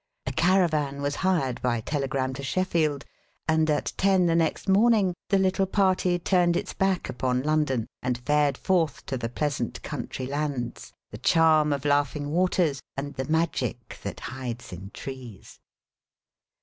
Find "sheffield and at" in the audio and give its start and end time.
2.41-3.93